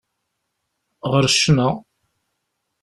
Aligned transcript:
Ɣer 1.11 1.25
ccna. 1.35 1.69